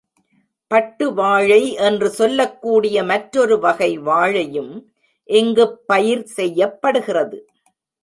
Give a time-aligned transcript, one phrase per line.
[0.67, 4.73] பட்டு வாழை என்று சொல்லக் கூடிய மற்றாெரு வகை வாழையும்
[5.23, 7.47] இங்குப் பயிர் செய்யப்படுகிறது.